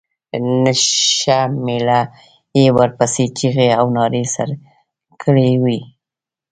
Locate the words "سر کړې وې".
4.33-5.79